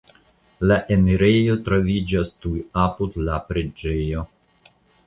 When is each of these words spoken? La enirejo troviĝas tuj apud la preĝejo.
La 0.71 0.77
enirejo 0.95 1.59
troviĝas 1.69 2.35
tuj 2.47 2.57
apud 2.87 3.21
la 3.29 3.41
preĝejo. 3.53 4.27